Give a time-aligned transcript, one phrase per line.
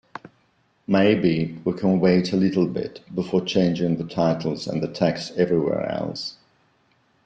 [0.87, 5.85] Maybe we can wait a little bit before changing the titles and the text everywhere
[5.91, 6.37] else?